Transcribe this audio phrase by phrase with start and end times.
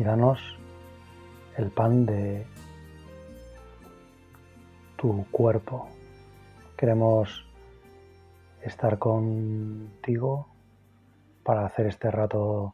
[0.00, 0.40] y danos
[1.58, 2.46] el pan de
[4.96, 5.90] tu cuerpo.
[6.74, 7.46] Queremos
[8.62, 10.48] estar contigo
[11.44, 12.72] para hacer este rato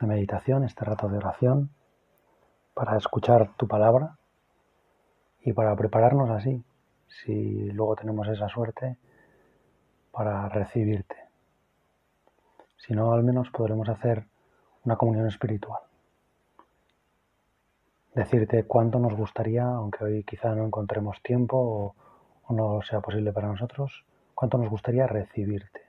[0.00, 1.70] de meditación, este rato de oración,
[2.74, 4.18] para escuchar tu palabra
[5.42, 6.64] y para prepararnos así,
[7.06, 8.96] si luego tenemos esa suerte,
[10.10, 11.16] para recibirte.
[12.78, 14.26] Si no, al menos podremos hacer
[14.84, 15.87] una comunión espiritual.
[18.18, 21.94] Decirte cuánto nos gustaría, aunque hoy quizá no encontremos tiempo
[22.48, 25.82] o, no sea posible para nosotros, cuánto nos gustaría recibirte.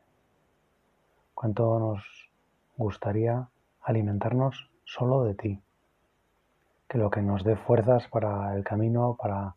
[1.34, 2.30] Cuánto nos
[2.78, 3.48] gustaría
[3.82, 5.60] alimentarnos solo de ti.
[6.88, 9.56] Que lo que nos dé fuerzas para el camino, para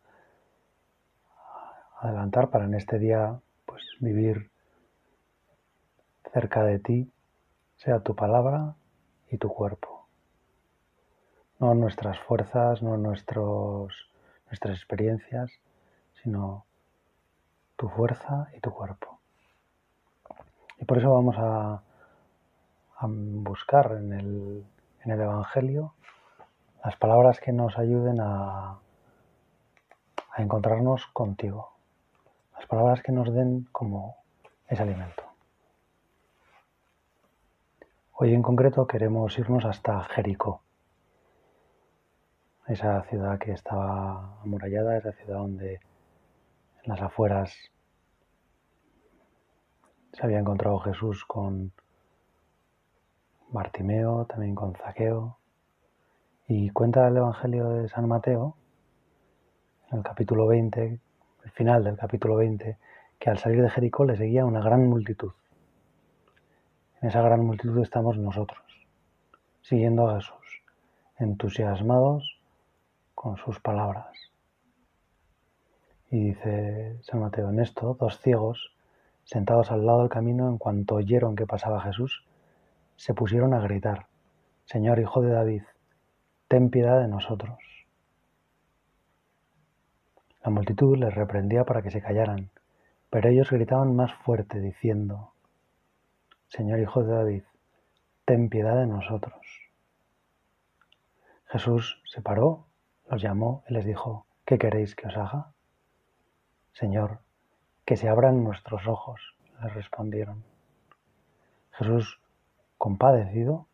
[2.01, 4.51] adelantar, para en este día pues vivir
[6.33, 7.13] cerca de ti,
[7.77, 8.77] sea tu palabra
[9.31, 9.92] y tu cuerpo.
[11.63, 14.11] No nuestras fuerzas, no nuestros,
[14.47, 15.53] nuestras experiencias,
[16.21, 16.65] sino
[17.77, 19.21] tu fuerza y tu cuerpo.
[20.81, 21.83] Y por eso vamos a,
[22.97, 24.67] a buscar en el,
[25.05, 25.95] en el Evangelio
[26.85, 28.81] las palabras que nos ayuden a,
[30.33, 31.71] a encontrarnos contigo.
[32.57, 34.17] Las palabras que nos den como
[34.67, 35.23] ese alimento.
[38.15, 40.62] Hoy en concreto queremos irnos hasta Jericó,
[42.69, 45.81] esa ciudad que estaba amurallada, esa ciudad donde en
[46.85, 47.55] las afueras
[50.13, 51.73] se había encontrado Jesús con
[53.49, 55.39] Bartimeo, también con Zaqueo.
[56.47, 58.57] Y cuenta el Evangelio de San Mateo,
[59.91, 61.01] en el capítulo 20,
[61.45, 62.77] el final del capítulo 20,
[63.19, 65.33] que al salir de Jericó le seguía una gran multitud.
[67.01, 68.63] En esa gran multitud estamos nosotros,
[69.63, 70.63] siguiendo a Jesús,
[71.19, 72.42] entusiasmados
[73.23, 74.33] con sus palabras.
[76.11, 78.75] Y dice San Mateo, en esto, dos ciegos,
[79.23, 82.27] sentados al lado del camino, en cuanto oyeron que pasaba Jesús,
[82.97, 84.09] se pusieron a gritar,
[84.65, 85.63] Señor Hijo de David,
[86.49, 87.61] ten piedad de nosotros.
[90.43, 92.51] La multitud les reprendía para que se callaran,
[93.09, 95.33] pero ellos gritaban más fuerte, diciendo,
[96.49, 97.43] Señor Hijo de David,
[98.25, 99.47] ten piedad de nosotros.
[101.47, 102.67] Jesús se paró,
[103.11, 105.53] los llamó y les dijo, ¿qué queréis que os haga?
[106.73, 107.21] Señor,
[107.85, 109.21] que se abran nuestros ojos,
[109.63, 110.45] les respondieron.
[111.73, 112.21] Jesús,
[112.79, 113.67] compadecido,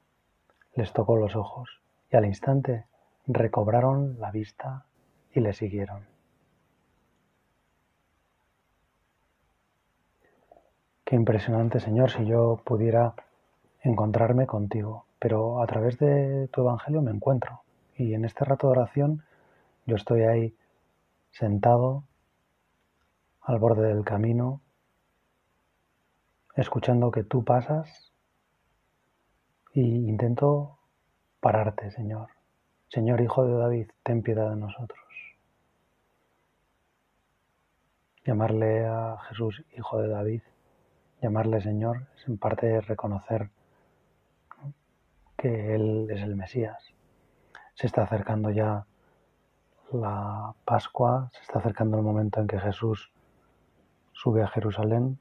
[0.74, 1.80] les tocó los ojos
[2.10, 2.86] y al instante
[3.26, 4.86] recobraron la vista
[5.32, 6.06] y le siguieron.
[11.04, 13.14] Qué impresionante, Señor, si yo pudiera
[13.82, 15.06] encontrarme contigo.
[15.18, 17.62] Pero a través de tu Evangelio me encuentro.
[17.98, 19.24] Y en este rato de oración
[19.84, 20.56] yo estoy ahí
[21.30, 22.04] sentado
[23.42, 24.62] al borde del camino,
[26.54, 28.12] escuchando que tú pasas
[29.74, 30.78] y intento
[31.40, 32.30] pararte, Señor.
[32.88, 35.04] Señor Hijo de David, ten piedad de nosotros.
[38.24, 40.42] Llamarle a Jesús Hijo de David
[41.20, 43.50] llamarle Señor es en parte reconocer
[45.36, 46.97] que Él es el Mesías.
[47.78, 48.84] Se está acercando ya
[49.92, 53.12] la Pascua, se está acercando el momento en que Jesús
[54.12, 55.16] sube a Jerusalén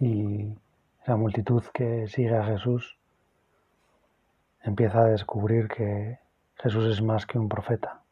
[0.00, 0.52] y
[1.00, 2.98] esa multitud que sigue a Jesús
[4.64, 6.18] empieza a descubrir que
[6.56, 8.02] Jesús es más que un profeta.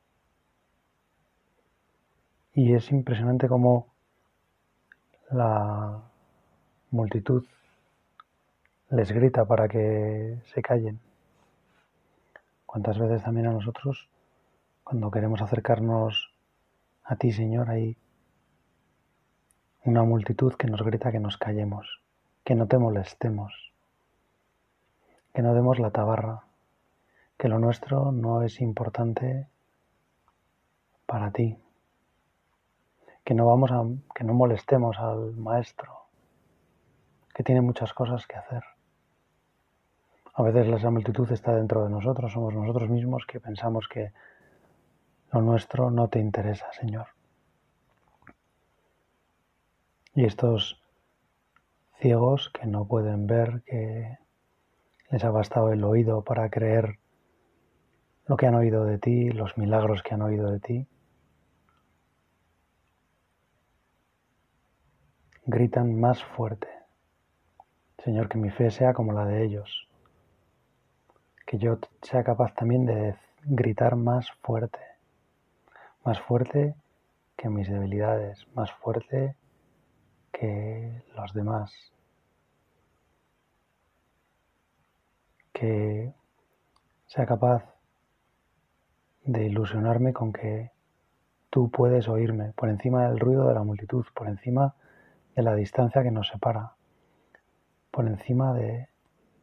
[2.55, 3.89] Y es impresionante cómo
[5.33, 6.01] la
[6.93, 7.45] multitud
[8.91, 11.06] les grita para que se callen.
[12.77, 14.11] ¿Cuántas veces también a nosotros,
[14.85, 16.31] cuando queremos acercarnos
[17.05, 17.97] a ti, Señor, hay
[19.85, 22.03] una multitud que nos grita que nos callemos,
[22.45, 23.73] que no te molestemos,
[25.33, 26.43] que no demos la tabarra,
[27.39, 29.49] que lo nuestro no es importante
[31.07, 31.57] para ti,
[33.25, 33.85] que no vamos a,
[34.15, 36.09] que no molestemos al maestro,
[37.33, 38.76] que tiene muchas cosas que hacer.
[40.39, 44.13] A veces la multitud está dentro de nosotros, somos nosotros mismos que pensamos que
[45.33, 47.07] lo nuestro no te interesa, Señor.
[50.15, 50.79] Y estos
[52.01, 54.19] ciegos que no pueden ver, que
[55.11, 56.99] les ha bastado el oído para creer
[58.27, 60.87] lo que han oído de ti, los milagros que han oído de ti,
[65.47, 66.69] gritan más fuerte.
[68.05, 69.86] Señor, que mi fe sea como la de ellos,
[71.47, 73.15] que yo sea capaz también de
[73.45, 74.81] gritar más fuerte,
[76.05, 76.75] más fuerte
[77.37, 79.37] que mis debilidades, más fuerte
[80.33, 81.73] que los demás,
[85.53, 86.13] que
[87.07, 87.65] sea capaz
[89.25, 90.73] de ilusionarme con que
[91.49, 94.75] tú puedes oírme por encima del ruido de la multitud, por encima
[95.37, 96.73] de la distancia que nos separa,
[97.93, 98.89] por encima de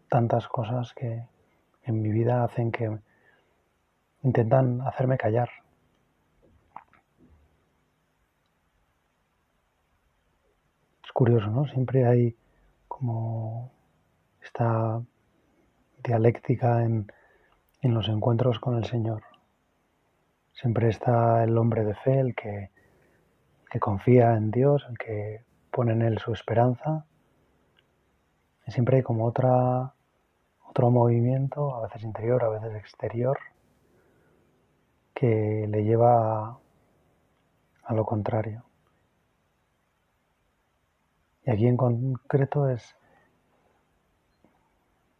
[0.10, 1.26] tantas cosas que
[1.85, 2.97] en mi vida hacen que
[4.24, 5.50] intentan hacerme callar.
[11.03, 11.65] Es curioso, ¿no?
[11.68, 12.35] Siempre hay
[12.88, 13.71] como
[14.41, 15.01] esta
[16.03, 17.07] dialéctica en,
[17.81, 19.24] en los encuentros con el Señor.
[20.53, 22.71] Siempre está el hombre de fe, el que,
[23.69, 27.06] que confía en Dios, el que pone en Él su esperanza.
[28.68, 29.94] Y siempre hay como otra,
[30.74, 33.38] otro movimiento, a veces interior, a veces exterior,
[35.14, 36.58] que le lleva a,
[37.84, 38.64] a lo contrario.
[41.46, 42.96] Y aquí en concreto es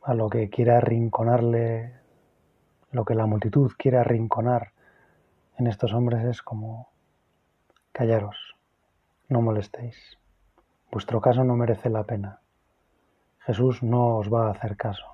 [0.02, 2.00] a lo que quiere arrinconarle,
[2.90, 4.72] lo que la multitud quiere arrinconar
[5.60, 6.90] en estos hombres es como,
[7.92, 8.56] callaros,
[9.30, 10.18] no molestéis,
[10.92, 12.40] vuestro caso no merece la pena,
[13.42, 15.13] Jesús no os va a hacer caso.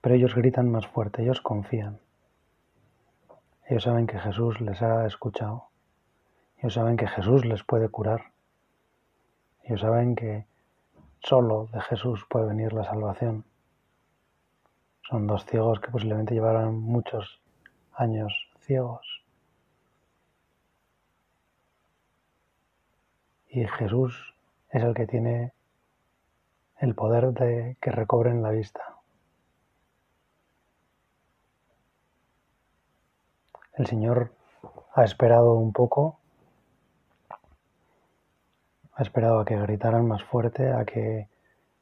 [0.00, 1.98] Pero ellos gritan más fuerte, ellos confían.
[3.66, 5.68] Ellos saben que Jesús les ha escuchado.
[6.58, 8.32] Ellos saben que Jesús les puede curar.
[9.62, 10.46] Ellos saben que
[11.22, 13.44] solo de Jesús puede venir la salvación.
[15.08, 17.40] Son dos ciegos que posiblemente llevaran muchos
[17.94, 19.22] años ciegos.
[23.48, 24.34] Y Jesús
[24.70, 25.52] es el que tiene
[26.78, 28.89] el poder de que recobren la vista.
[33.80, 34.30] El Señor
[34.92, 36.18] ha esperado un poco,
[38.92, 41.28] ha esperado a que gritaran más fuerte, a que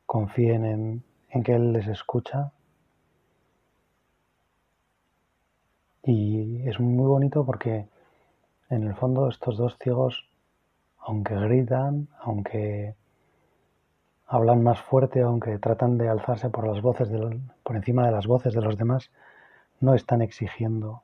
[0.06, 2.52] confíen en, que Él les escucha.
[6.04, 7.88] Y es muy bonito porque
[8.70, 10.24] en el fondo estos dos ciegos,
[11.00, 12.94] aunque gritan, aunque
[14.28, 17.08] hablan más fuerte, aunque tratan de alzarse por las voces
[17.64, 19.10] por encima de las voces de los demás,
[19.80, 21.02] no están exigiendo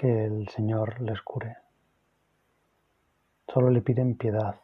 [0.00, 1.58] que el Señor les cure.
[3.46, 4.58] Solo le piden piedad.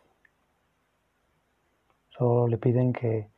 [2.09, 3.29] Solo le piden que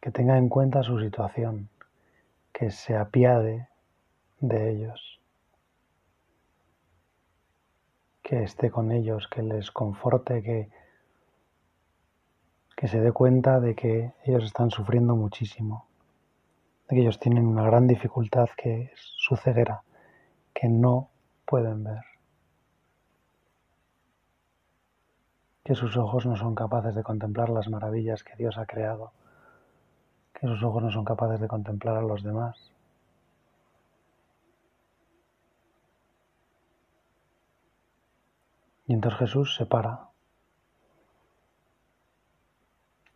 [0.00, 1.70] que tenga en cuenta su situación,
[2.52, 3.68] que se apiade
[4.40, 5.20] de ellos,
[8.20, 10.68] que esté con ellos, que les conforte, que,
[12.76, 15.86] que se dé cuenta de que ellos están sufriendo muchísimo,
[16.88, 19.82] ellos tienen una gran dificultad que es su ceguera,
[20.52, 21.10] que no
[21.44, 22.02] pueden ver.
[25.64, 29.12] que sus ojos no son capaces de contemplar las maravillas que Dios ha creado
[30.34, 32.70] que sus ojos no son capaces de contemplar a los demás.
[38.86, 40.08] Y entonces Jesús se para.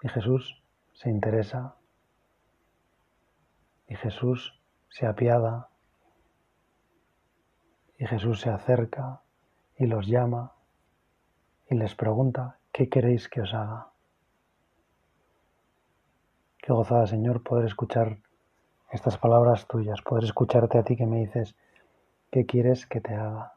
[0.02, 0.62] Y Jesús
[0.94, 1.74] se interesa.
[3.88, 5.68] Y Jesús se apiada.
[7.98, 9.22] Y Jesús se acerca
[9.76, 10.52] y los llama
[11.70, 13.88] y les pregunta, ¿qué queréis que os haga?
[16.58, 18.18] Qué gozada, Señor, poder escuchar
[18.90, 21.54] estas palabras tuyas, poder escucharte a ti que me dices,
[22.30, 23.52] ¿qué quieres que te haga?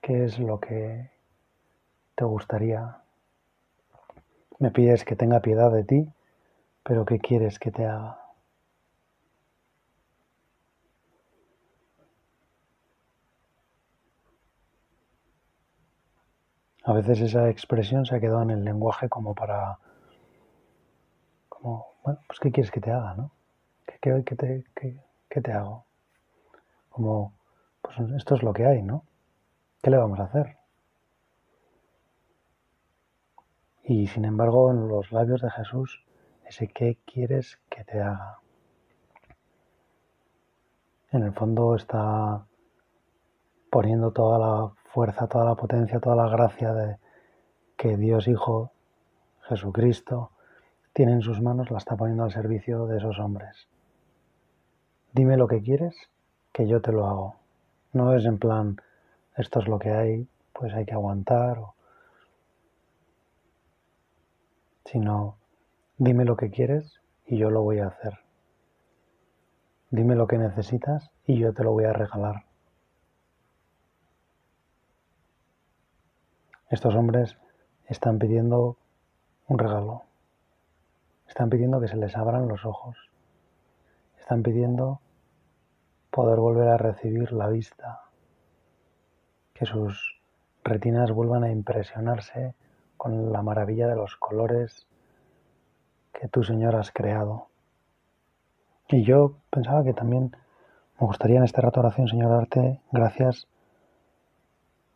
[0.00, 1.10] ¿Qué es lo que
[2.14, 2.98] te gustaría?
[4.58, 6.12] Me pides que tenga piedad de ti,
[6.86, 8.20] pero ¿qué quieres que te haga?
[16.84, 19.78] A veces esa expresión se ha quedado en el lenguaje como para
[21.48, 23.32] como, bueno, pues ¿qué quieres que te haga, no?
[23.84, 23.98] ¿Qué,
[24.36, 24.64] te,
[25.28, 25.84] qué te hago?
[26.90, 27.32] Como,
[27.82, 29.02] pues esto es lo que hay, ¿no?
[29.82, 30.56] ¿Qué le vamos a hacer?
[33.82, 36.05] Y sin embargo, en los labios de Jesús,
[36.46, 38.38] ese qué quieres que te haga.
[41.12, 42.46] En el fondo está
[43.70, 46.98] poniendo toda la fuerza, toda la potencia, toda la gracia de
[47.76, 48.70] que Dios Hijo,
[49.42, 50.30] Jesucristo,
[50.92, 53.68] tiene en sus manos, la está poniendo al servicio de esos hombres.
[55.12, 55.94] Dime lo que quieres,
[56.52, 57.36] que yo te lo hago.
[57.92, 58.80] No es en plan,
[59.36, 61.60] esto es lo que hay, pues hay que aguantar,
[64.86, 65.36] sino,
[65.98, 68.18] dime lo que quieres y yo lo voy a hacer.
[69.90, 72.44] Dime lo que necesitas y yo te lo voy a regalar.
[76.68, 77.38] Estos hombres
[77.86, 78.76] están pidiendo
[79.46, 80.02] un regalo.
[81.28, 82.96] Están pidiendo que se les abran los ojos.
[84.18, 85.00] Están pidiendo
[86.10, 88.02] poder volver a recibir la vista.
[89.54, 90.20] Que sus
[90.64, 92.54] retinas vuelvan a impresionarse
[92.96, 94.88] con la maravilla de los colores
[96.18, 97.48] que tú, Señor, has creado.
[98.88, 100.34] Y yo pensaba que también
[100.98, 103.46] me gustaría en este rato de oración, Señor, darte gracias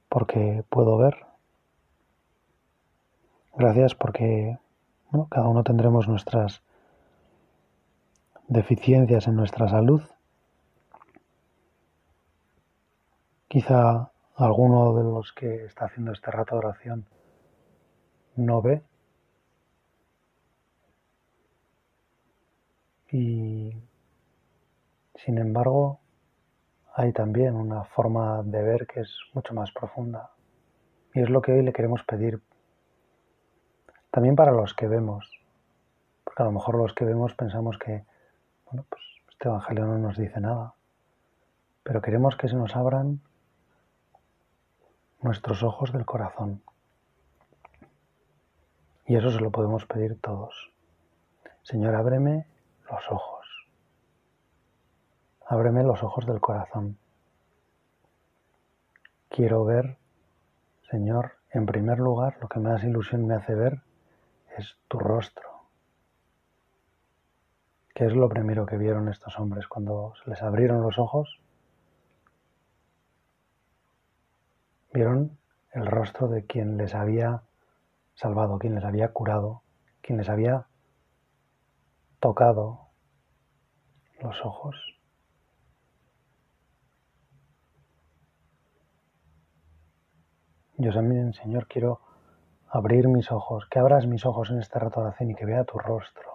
[0.08, 1.14] porque puedo ver.
[3.54, 4.58] Gracias porque
[5.28, 6.62] cada uno tendremos nuestras
[8.48, 10.02] deficiencias en nuestra salud.
[13.48, 17.06] Quizá alguno de los que está haciendo este rato de oración
[18.36, 18.82] no ve
[23.12, 23.72] y
[25.14, 26.00] sin embargo
[26.94, 30.30] hay también una forma de ver que es mucho más profunda
[31.14, 32.40] y es lo que hoy le queremos pedir
[34.10, 35.30] también para los que vemos,
[36.24, 38.04] porque a lo mejor los que vemos pensamos que,
[38.66, 40.74] bueno, pues este Evangelio no nos dice nada,
[41.84, 43.20] pero queremos que se nos abran
[45.22, 46.62] nuestros ojos del corazón.
[49.06, 50.72] Y eso se lo podemos pedir todos.
[51.62, 52.46] Señor, ábreme
[52.90, 53.46] los ojos.
[55.46, 56.98] Ábreme los ojos del corazón.
[59.28, 59.96] Quiero ver,
[60.90, 63.82] Señor, en primer lugar, lo que más ilusión me hace ver
[64.56, 65.48] es tu rostro.
[67.94, 71.40] ¿Qué es lo primero que vieron estos hombres cuando se les abrieron los ojos?
[74.92, 75.38] Vieron
[75.72, 77.42] el rostro de quien les había
[78.14, 79.62] salvado, quien les había curado,
[80.00, 80.66] quien les había
[82.20, 82.90] tocado
[84.20, 84.76] los ojos.
[90.76, 92.00] Yo también, Señor, quiero
[92.68, 96.30] abrir mis ojos, que abras mis ojos en esta rato y que vea tu rostro.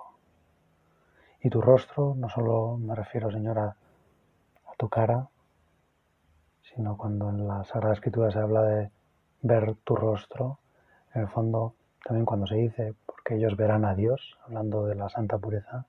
[1.41, 3.75] Y tu rostro, no solo me refiero, Señor, a,
[4.77, 5.29] tu cara,
[6.61, 8.91] sino cuando en la Sagrada Escritura se habla de
[9.41, 10.59] ver tu rostro,
[11.13, 15.09] en el fondo también cuando se dice, porque ellos verán a Dios, hablando de la
[15.09, 15.87] santa pureza,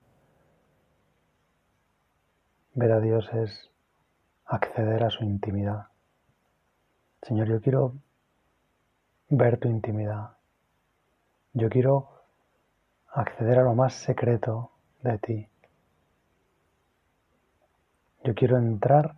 [2.72, 3.70] ver a Dios es
[4.46, 5.88] acceder a su intimidad.
[7.20, 7.92] Señor, yo quiero
[9.28, 10.38] ver tu intimidad.
[11.52, 12.08] Yo quiero
[13.12, 14.70] acceder a lo más secreto
[15.02, 15.48] de ti.
[18.24, 19.16] Yo quiero entrar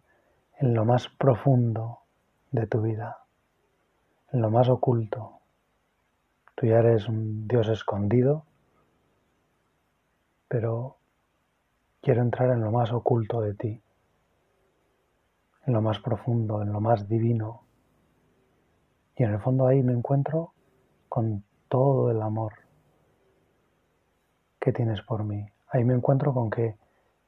[0.59, 2.00] en lo más profundo
[2.50, 3.19] de tu vida,
[4.33, 5.38] en lo más oculto.
[6.59, 8.45] Tú ya eres un Dios escondido,
[10.49, 10.97] pero
[12.03, 13.81] quiero entrar en lo más oculto de ti,
[15.67, 17.62] en lo más profundo, en lo más divino.
[19.15, 20.53] Y en el fondo ahí me encuentro
[21.09, 22.55] con todo el amor
[24.59, 25.47] que tienes por mí.
[25.69, 26.77] Ahí me encuentro con que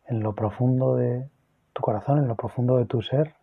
[0.07, 1.31] en lo profundo de
[1.73, 3.37] tu corazón, en lo profundo de tu ser,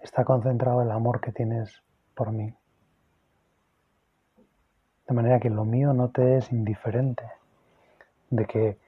[0.00, 1.80] está concentrado el amor que tienes
[2.16, 2.57] por mí.
[5.08, 7.24] De manera que lo mío no te es indiferente,
[8.28, 8.78] de que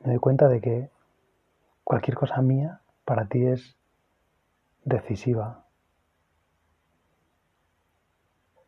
[0.00, 0.90] me doy cuenta de que
[1.84, 3.76] cualquier cosa mía para ti es
[4.84, 5.64] decisiva,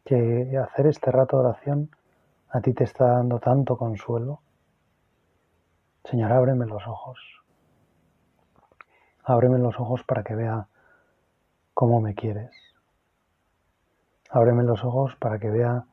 [0.04, 1.90] que hacer este rato de oración
[2.48, 4.40] a ti te está dando tanto consuelo.
[6.04, 7.18] Señor, ábreme los ojos.
[9.24, 10.68] Ábreme los ojos para que vea
[11.74, 12.65] cómo me quieres.
[14.36, 15.86] Ábreme los ojos para que vea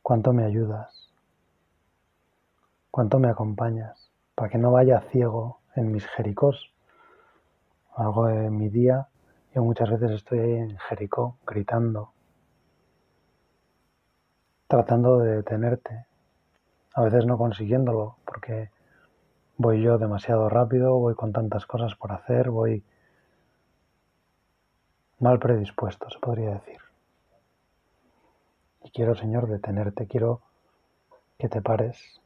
[0.00, 1.12] cuánto me ayudas,
[2.90, 6.72] cuánto me acompañas, para que no vaya ciego en mis jericós.
[7.94, 9.08] Algo de mi día,
[9.54, 12.14] yo muchas veces estoy ahí en Jericó gritando,
[14.66, 16.06] tratando de detenerte,
[16.94, 18.70] a veces no consiguiéndolo, porque
[19.58, 22.82] voy yo demasiado rápido, voy con tantas cosas por hacer, voy
[25.18, 26.87] mal predispuesto, se podría decir.
[28.88, 30.40] Y quiero, Señor, detenerte, quiero
[31.36, 32.22] que te pares.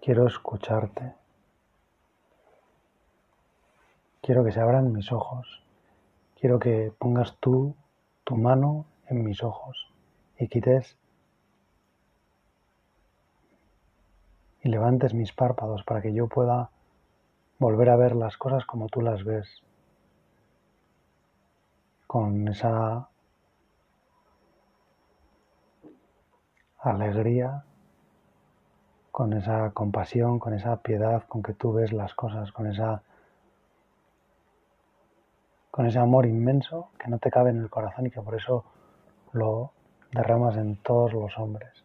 [0.00, 1.12] Quiero escucharte.
[4.22, 5.62] Quiero que se abran mis ojos.
[6.40, 7.74] Quiero que pongas tú
[8.24, 9.92] tu mano en mis ojos
[10.38, 10.96] y quites
[14.62, 16.70] y levantes mis párpados para que yo pueda
[17.58, 19.62] volver a ver las cosas como tú las ves,
[22.14, 23.08] con esa
[26.78, 27.64] alegría,
[29.10, 33.02] con esa compasión, con esa piedad con que tú ves las cosas, con esa
[35.72, 38.64] con ese amor inmenso que no te cabe en el corazón y que por eso
[39.32, 39.72] lo
[40.12, 41.83] derramas en todos los hombres.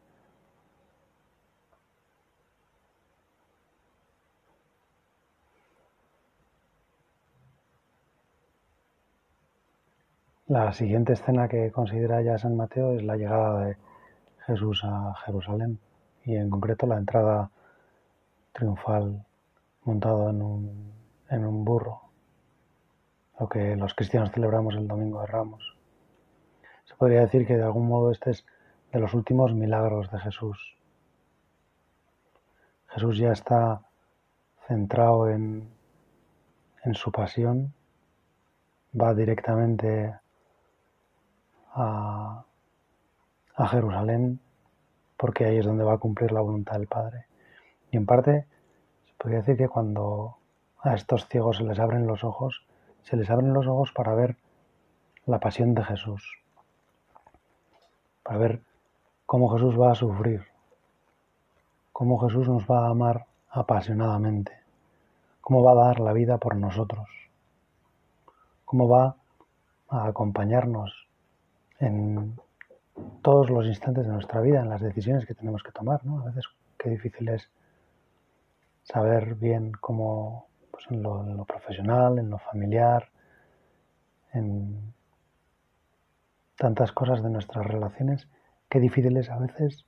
[10.49, 13.77] La siguiente escena que considera ya San Mateo es la llegada de
[14.47, 15.77] Jesús a Jerusalén
[16.25, 17.51] y en concreto la entrada
[18.51, 19.23] triunfal
[19.83, 20.91] montado en un,
[21.29, 22.01] en un burro,
[23.39, 25.77] lo que los cristianos celebramos el Domingo de Ramos.
[26.85, 28.43] Se podría decir que de algún modo este es
[28.91, 30.75] de los últimos milagros de Jesús.
[32.87, 33.83] Jesús ya está
[34.67, 35.69] centrado en,
[36.83, 37.71] en su pasión,
[38.99, 40.15] va directamente
[41.79, 42.45] a,
[43.67, 44.39] Jerusalén
[45.17, 47.25] porque ahí es donde va a cumplir la voluntad del Padre.
[47.91, 48.45] Y en parte
[49.05, 50.37] se podría decir que cuando
[50.81, 52.65] a estos ciegos se les abren los ojos,
[53.03, 54.37] se les abren los ojos para ver
[55.25, 56.39] la pasión de Jesús,
[58.23, 58.61] para ver
[59.25, 60.45] cómo Jesús va a sufrir,
[61.91, 64.53] cómo Jesús nos va a amar apasionadamente,
[65.41, 67.09] cómo va a dar la vida por nosotros,
[68.63, 69.17] cómo va
[69.89, 71.08] a acompañarnos
[71.79, 72.35] en
[73.21, 76.05] todos los instantes de nuestra vida, en las decisiones que tenemos que tomar.
[76.05, 76.19] ¿no?
[76.19, 76.45] A veces
[76.77, 77.49] qué difícil es
[78.83, 83.09] saber bien cómo, pues en lo, profesional, en lo familiar,
[84.33, 84.93] en
[86.55, 88.27] tantas cosas de nuestras relaciones,
[88.67, 89.85] qué difícil es a veces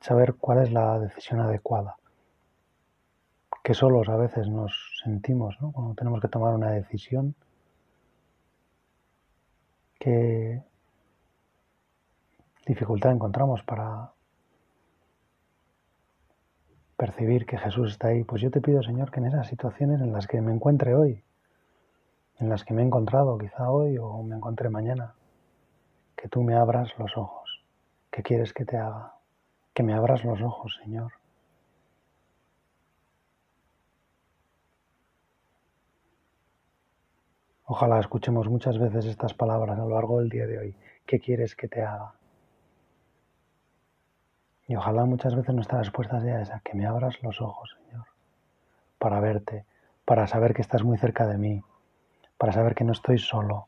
[0.00, 1.96] saber cuál es la decisión adecuada.
[3.62, 5.72] Que solos a veces nos sentimos ¿no?
[5.72, 7.34] cuando tenemos que tomar una decisión
[9.98, 10.62] que
[12.70, 14.12] dificultad encontramos para
[16.96, 20.12] percibir que Jesús está ahí, pues yo te pido, Señor, que en esas situaciones en
[20.12, 21.24] las que me encuentre hoy,
[22.38, 25.14] en las que me he encontrado quizá hoy o me encontré mañana,
[26.14, 27.64] que tú me abras los ojos.
[28.08, 29.14] ¿Qué quieres que te haga?
[29.74, 31.12] Que me abras los ojos, Señor.
[37.64, 40.76] Ojalá escuchemos muchas veces estas palabras a lo largo del día de hoy.
[41.06, 42.19] ¿Qué quieres que te haga?
[44.70, 48.06] Y ojalá muchas veces nuestra respuesta sea esa, que me abras los ojos, Señor,
[49.00, 49.64] para verte,
[50.04, 51.60] para saber que estás muy cerca de mí,
[52.38, 53.66] para saber que no estoy solo,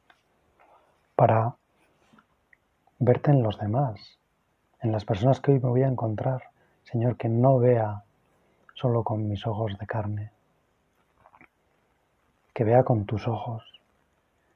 [1.16, 1.56] para
[3.00, 3.98] verte en los demás,
[4.80, 6.44] en las personas que hoy me voy a encontrar.
[6.84, 8.04] Señor, que no vea
[8.74, 10.30] solo con mis ojos de carne,
[12.54, 13.64] que vea con tus ojos,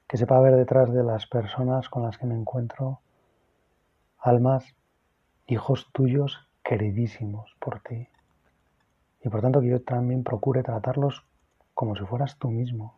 [0.07, 3.01] que sepa ver detrás de las personas con las que me encuentro
[4.19, 4.76] almas
[5.47, 8.09] hijos tuyos queridísimos por ti.
[9.23, 11.23] Y por tanto que yo también procure tratarlos
[11.73, 12.95] como si fueras tú mismo,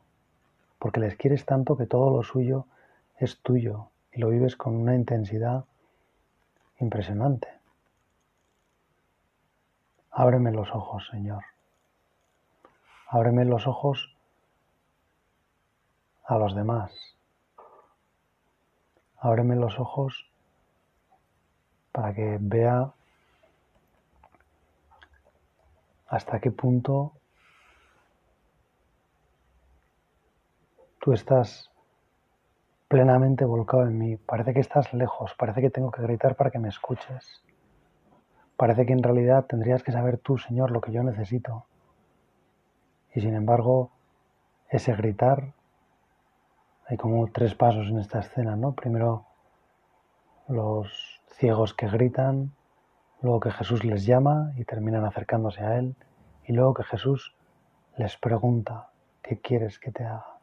[0.79, 2.65] porque les quieres tanto que todo lo suyo
[3.17, 5.65] es tuyo y lo vives con una intensidad
[6.79, 7.47] impresionante.
[10.11, 11.43] Ábreme los ojos, Señor.
[13.07, 14.15] Ábreme los ojos
[16.25, 16.91] a los demás.
[19.17, 20.28] Ábreme los ojos
[21.99, 22.93] para que vea
[26.07, 27.11] hasta qué punto
[31.01, 31.69] tú estás
[32.87, 34.15] plenamente volcado en mí.
[34.15, 37.43] Parece que estás lejos, parece que tengo que gritar para que me escuches.
[38.55, 41.65] Parece que en realidad tendrías que saber tú, Señor, lo que yo necesito.
[43.13, 43.91] Y sin embargo,
[44.69, 45.51] ese gritar,
[46.87, 48.71] hay como tres pasos en esta escena, ¿no?
[48.71, 49.25] Primero
[50.47, 52.51] los ciegos que gritan,
[53.21, 55.95] luego que Jesús les llama y terminan acercándose a Él,
[56.45, 57.35] y luego que Jesús
[57.97, 58.89] les pregunta,
[59.21, 60.39] ¿qué quieres que te haga?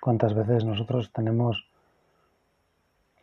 [0.00, 1.68] ¿Cuántas veces nosotros tenemos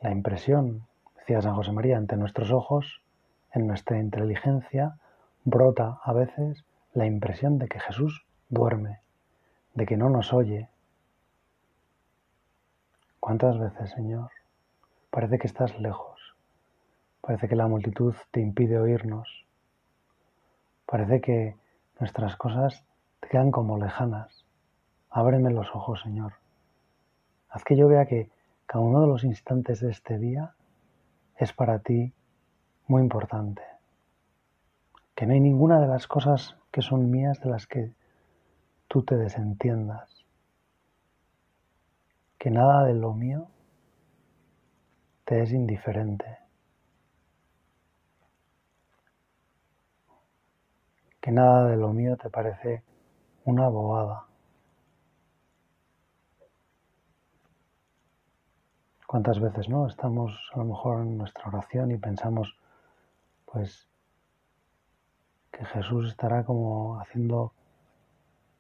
[0.02, 0.86] la impresión,
[1.18, 3.02] decía San José María, ante nuestros ojos,
[3.54, 4.98] en nuestra inteligencia,
[5.46, 6.64] brota a veces
[6.94, 9.00] la impresión de que Jesús duerme
[9.76, 10.70] de que no nos oye.
[13.26, 14.30] ¿Cuántas veces, Señor?
[15.10, 16.36] Parece que estás lejos.
[17.22, 19.48] Parece que la multitud te impide oírnos.
[20.86, 21.56] Parece que
[22.00, 22.86] nuestras cosas
[23.22, 24.46] te quedan como lejanas.
[25.10, 26.34] Ábreme los ojos, Señor.
[27.50, 28.30] Haz que yo vea que
[28.68, 30.54] cada uno de los instantes de este día
[31.36, 32.14] es para ti
[32.86, 33.64] muy importante.
[35.16, 37.92] Que no hay ninguna de las cosas que son mías de las que
[38.88, 40.15] tú te desentiendas.
[42.46, 43.48] Que nada de lo mío
[45.24, 46.38] te es indiferente.
[51.20, 52.84] Que nada de lo mío te parece
[53.46, 54.28] una bobada.
[59.08, 59.88] ¿Cuántas veces no?
[59.88, 62.56] Estamos a lo mejor en nuestra oración y pensamos,
[63.52, 63.88] pues,
[65.52, 67.54] que Jesús estará como haciendo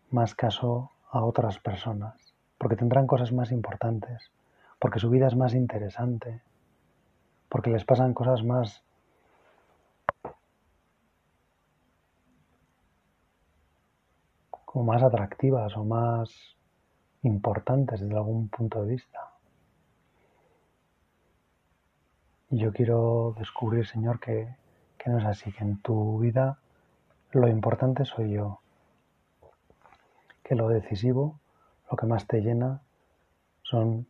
[0.10, 2.25] más caso a otras personas,
[2.66, 4.32] porque tendrán cosas más importantes,
[4.80, 6.42] porque su vida es más interesante,
[7.48, 8.82] porque les pasan cosas más
[14.66, 16.32] como más atractivas o más
[17.22, 19.30] importantes desde algún punto de vista.
[22.50, 24.56] Y yo quiero descubrir, Señor, que,
[24.98, 26.58] que no es así, que en tu vida
[27.30, 28.60] lo importante soy yo,
[30.42, 31.38] que lo decisivo,
[31.90, 32.82] lo que más te llena,
[33.64, 34.08] son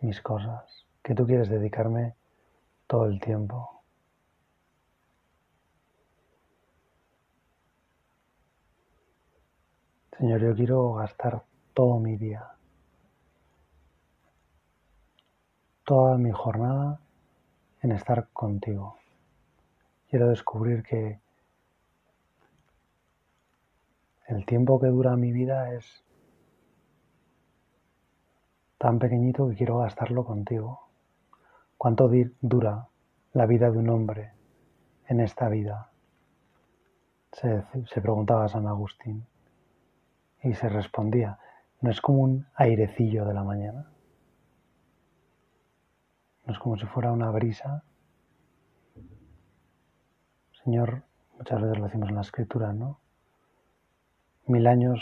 [0.00, 2.14] mis cosas, que tú quieres dedicarme
[2.86, 3.82] todo el tiempo.
[10.18, 11.42] Señor, yo quiero gastar
[11.72, 12.46] todo mi día,
[15.84, 17.00] toda mi jornada
[17.80, 18.98] en estar contigo.
[20.10, 21.20] Quiero descubrir que
[24.26, 26.04] el tiempo que dura mi vida es
[28.80, 30.88] tan pequeñito que quiero gastarlo contigo.
[31.76, 32.88] ¿Cuánto dura
[33.34, 34.32] la vida de un hombre
[35.06, 35.90] en esta vida?
[37.30, 37.62] Se,
[38.00, 39.26] preguntaba San Agustín
[40.42, 41.38] y se respondía,
[41.82, 43.92] ¿no es como un airecillo de la mañana?
[46.46, 47.84] ¿No es como si fuera una brisa
[50.64, 51.02] Señor,
[51.36, 52.98] muchas veces lo decimos en la escritura, ¿no?
[54.46, 55.00] Mil años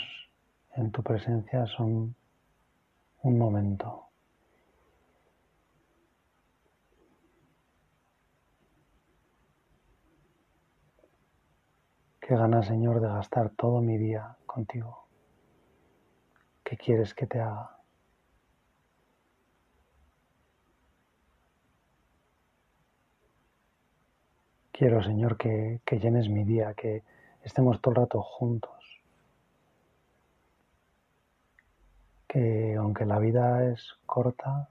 [0.75, 2.15] en tu presencia son
[3.23, 4.05] un momento.
[12.19, 15.07] Qué ganas, Señor, de gastar todo mi día contigo.
[16.63, 17.79] ¿Qué quieres que te haga?
[24.71, 27.03] Quiero, Señor, que, llenes mi día, que
[27.43, 28.78] estemos todo el rato juntos.
[32.29, 34.69] Que aunque la vida es corta,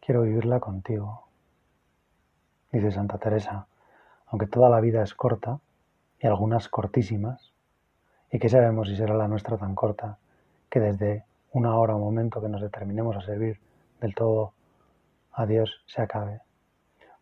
[0.00, 1.28] quiero vivirla contigo.
[2.72, 3.68] Dice Santa Teresa,
[4.26, 5.60] aunque toda la vida es corta,
[6.18, 7.52] y algunas cortísimas,
[8.28, 10.18] y que sabemos si será la nuestra tan corta,
[10.68, 13.60] que desde una hora o momento que nos determinemos a servir
[14.00, 14.52] del todo
[15.30, 16.40] a Dios se acabe.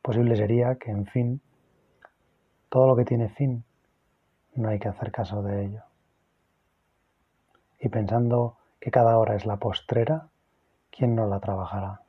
[0.01, 1.43] Posible sería que, en fin,
[2.71, 3.65] todo lo que tiene fin,
[4.55, 5.83] no hay que hacer caso de ello.
[7.81, 10.29] Y pensando que cada hora es la postrera,
[10.91, 12.01] ¿quién no la trabajará?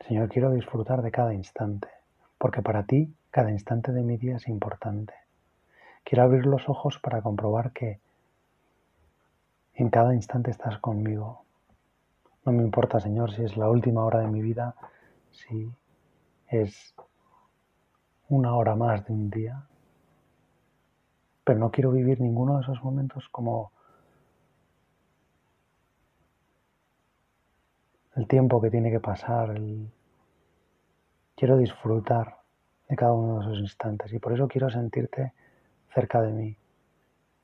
[0.00, 1.88] Señor, quiero disfrutar de cada instante,
[2.38, 5.14] porque para ti cada instante de mi día es importante.
[6.04, 8.00] Quiero abrir los ojos para comprobar que
[9.74, 11.44] en cada instante estás conmigo.
[12.44, 14.74] No me importa, Señor, si es la última hora de mi vida,
[15.32, 15.70] si
[16.48, 16.94] es
[18.28, 19.66] una hora más de un día,
[21.46, 23.70] pero no quiero vivir ninguno de esos momentos como
[28.16, 29.54] el tiempo que tiene que pasar,
[31.36, 32.38] quiero disfrutar
[32.88, 35.34] de cada uno de esos instantes y por eso quiero sentirte
[35.94, 36.56] cerca de mí.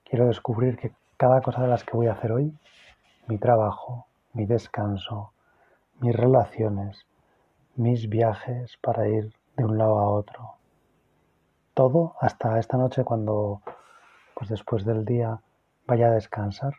[0.03, 2.53] Quiero descubrir que cada cosa de las que voy a hacer hoy,
[3.29, 5.33] mi trabajo, mi descanso,
[6.01, 7.07] mis relaciones,
[7.77, 10.57] mis viajes para ir de un lado a otro.
[11.73, 13.63] Todo hasta esta noche cuando,
[14.43, 15.41] pues después del día,
[15.87, 16.75] vaya a descansar.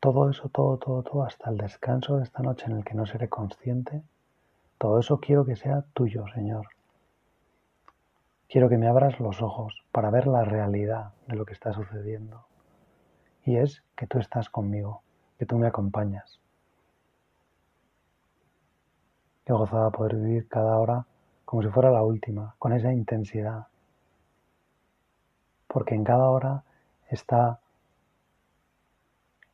[0.00, 3.04] Todo eso, todo, todo, todo, hasta el descanso de esta noche en el que no
[3.04, 4.02] seré consciente.
[4.78, 6.68] Todo eso quiero que sea tuyo, Señor.
[8.48, 12.46] Quiero que me abras los ojos para ver la realidad de lo que está sucediendo.
[13.44, 15.02] Y es que tú estás conmigo,
[15.38, 16.40] que tú me acompañas.
[19.44, 21.04] Qué gozada poder vivir cada hora
[21.44, 23.66] como si fuera la última, con esa intensidad.
[25.66, 26.64] Porque en cada hora
[27.14, 27.60] está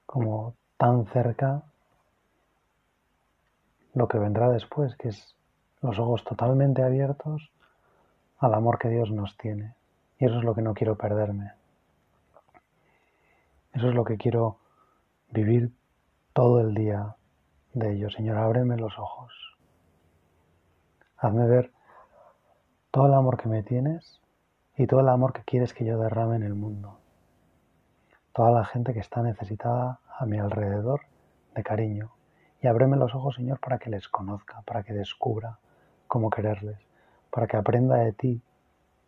[0.06, 1.62] como tan cerca
[3.94, 5.34] lo que vendrá después, que es
[5.82, 7.50] los ojos totalmente abiertos
[8.38, 9.74] al amor que Dios nos tiene.
[10.18, 11.52] Y eso es lo que no quiero perderme.
[13.72, 14.58] Eso es lo que quiero
[15.30, 15.72] vivir
[16.32, 17.16] todo el día
[17.74, 18.10] de ello.
[18.10, 19.32] Señor, ábreme los ojos.
[21.16, 21.72] Hazme ver
[22.90, 24.20] todo el amor que me tienes
[24.76, 26.98] y todo el amor que quieres que yo derrame en el mundo.
[28.38, 31.00] Toda la gente que está necesitada a mi alrededor
[31.56, 32.12] de cariño.
[32.62, 35.58] Y ábreme los ojos, Señor, para que les conozca, para que descubra
[36.06, 36.78] cómo quererles,
[37.32, 38.40] para que aprenda de ti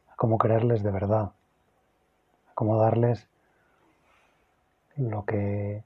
[0.08, 1.30] a cómo quererles de verdad,
[2.48, 3.28] a cómo darles
[4.96, 5.84] lo que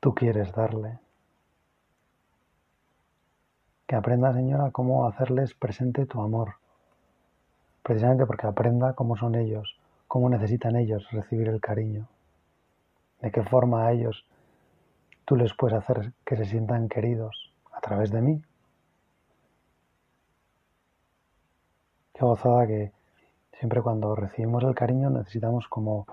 [0.00, 0.98] tú quieres darle.
[3.86, 6.63] Que aprenda, Señora, cómo hacerles presente tu amor.
[7.84, 9.76] Precisamente porque aprenda cómo son ellos,
[10.08, 12.08] cómo necesitan ellos recibir el cariño.
[13.20, 14.26] De qué forma a ellos
[15.24, 18.42] tú les puedes hacer que se sientan queridos a través de mí.
[22.12, 22.92] Qué gozada que
[23.52, 26.06] siempre cuando recibimos el cariño necesitamos como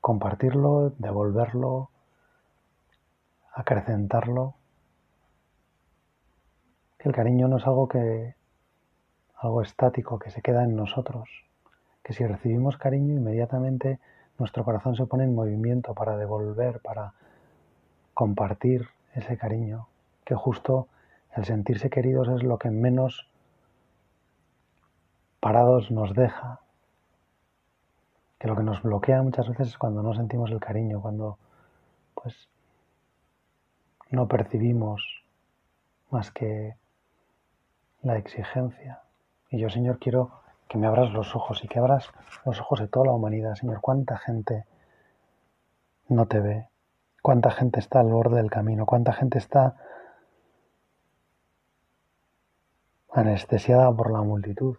[0.00, 1.90] compartirlo, devolverlo,
[3.52, 4.54] acrecentarlo
[7.08, 8.34] el cariño no es algo que
[9.38, 11.28] algo estático que se queda en nosotros,
[12.02, 14.00] que si recibimos cariño inmediatamente
[14.38, 17.12] nuestro corazón se pone en movimiento para devolver, para
[18.14, 19.88] compartir ese cariño,
[20.24, 20.88] que justo
[21.36, 23.28] el sentirse queridos es lo que menos
[25.40, 26.60] parados nos deja,
[28.38, 31.38] que lo que nos bloquea muchas veces es cuando no sentimos el cariño, cuando
[32.14, 32.48] pues
[34.10, 35.22] no percibimos
[36.10, 36.74] más que
[38.02, 39.02] la exigencia.
[39.50, 40.30] Y yo, Señor, quiero
[40.68, 42.10] que me abras los ojos y que abras
[42.44, 43.54] los ojos de toda la humanidad.
[43.54, 44.66] Señor, cuánta gente
[46.08, 46.68] no te ve,
[47.22, 49.76] cuánta gente está al borde del camino, cuánta gente está
[53.10, 54.76] anestesiada por la multitud,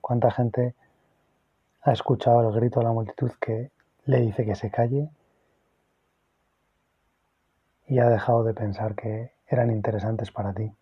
[0.00, 0.74] cuánta gente
[1.82, 3.70] ha escuchado el grito de la multitud que
[4.06, 5.10] le dice que se calle
[7.86, 10.72] y ha dejado de pensar que eran interesantes para ti.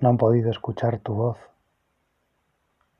[0.00, 1.38] No han podido escuchar tu voz.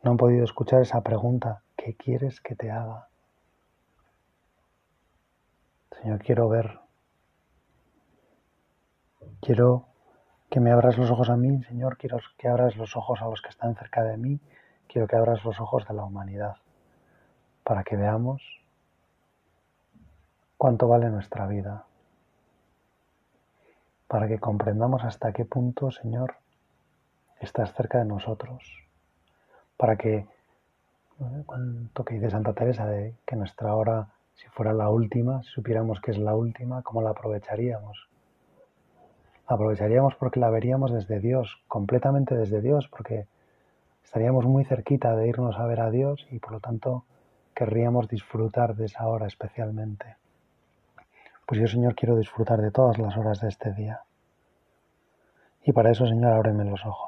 [0.03, 3.09] No han podido escuchar esa pregunta, ¿qué quieres que te haga?
[5.93, 6.79] Señor, quiero ver.
[9.41, 9.87] Quiero
[10.51, 11.99] que me abras los ojos a mí, Señor.
[11.99, 14.41] Quiero que abras los ojos a los que están cerca de mí.
[14.89, 16.57] Quiero que abras los ojos de la humanidad
[17.63, 18.43] para que veamos
[20.57, 21.85] cuánto vale nuestra vida.
[24.07, 26.37] Para que comprendamos hasta qué punto, Señor,
[27.41, 28.63] estás cerca de nosotros,
[29.77, 30.27] para que,
[31.47, 36.01] cuanto que dice Santa Teresa, de que nuestra hora, si fuera la última, si supiéramos
[36.01, 38.09] que es la última, ¿cómo la aprovecharíamos?
[39.49, 43.27] La aprovecharíamos porque la veríamos desde Dios, completamente desde Dios, porque
[44.05, 47.05] estaríamos muy cerquita de irnos a ver a Dios y por lo tanto
[47.55, 50.17] querríamos disfrutar de esa hora especialmente.
[51.47, 54.03] Pues yo, Señor, quiero disfrutar de todas las horas de este día.
[55.65, 57.08] Y para eso, Señor, ábreme los ojos.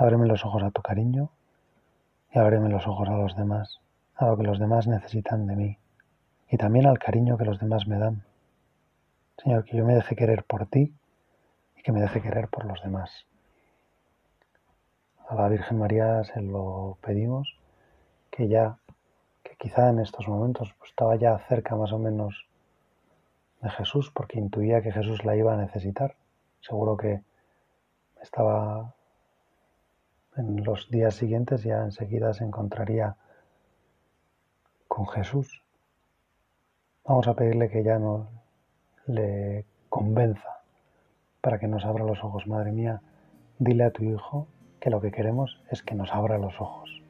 [0.00, 1.28] Ábreme los ojos a tu cariño
[2.32, 3.80] y ábreme los ojos a los demás,
[4.14, 5.78] a lo que los demás necesitan de mí
[6.48, 8.22] y también al cariño que los demás me dan.
[9.42, 10.94] Señor, que yo me deje querer por ti
[11.76, 13.26] y que me deje querer por los demás.
[15.28, 17.58] A la Virgen María se lo pedimos,
[18.30, 18.78] que ya,
[19.42, 22.46] que quizá en estos momentos pues, estaba ya cerca más o menos
[23.62, 26.14] de Jesús, porque intuía que Jesús la iba a necesitar.
[26.60, 27.20] Seguro que
[28.22, 28.94] estaba
[30.38, 33.16] en los días siguientes ya enseguida se encontraría
[34.86, 35.62] con Jesús.
[37.04, 38.28] Vamos a pedirle que ya nos
[39.06, 40.62] le convenza
[41.40, 42.46] para que nos abra los ojos.
[42.46, 43.00] Madre mía,
[43.58, 44.46] dile a tu Hijo
[44.80, 47.02] que lo que queremos es que nos abra los ojos.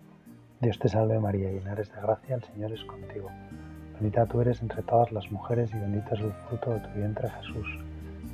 [0.60, 3.28] Dios te salve María, llena eres de gracia, el Señor es contigo.
[3.94, 7.28] Bendita tú eres entre todas las mujeres y bendito es el fruto de tu vientre
[7.28, 7.66] Jesús.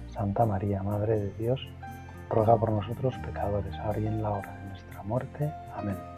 [0.09, 1.61] Santa María, Madre de Dios,
[2.31, 4.54] ruega por nosotros pecadores, ahora y en la hora
[5.05, 5.53] muerte.
[5.77, 6.14] Amén.